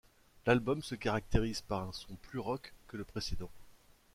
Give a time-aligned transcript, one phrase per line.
[0.47, 3.51] L'album se caractérise par un son plus rock que le précédent.